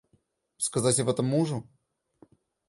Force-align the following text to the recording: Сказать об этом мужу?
Сказать 0.57 0.99
об 0.99 1.09
этом 1.09 1.27
мужу? 1.27 1.69